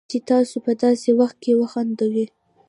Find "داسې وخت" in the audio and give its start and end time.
0.83-1.37